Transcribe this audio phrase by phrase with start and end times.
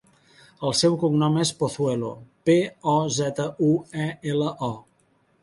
[0.69, 2.09] El seu cognom és Pozuelo:
[2.49, 2.57] pe,
[2.95, 3.71] o, zeta, u,
[4.09, 4.73] e, ela, o.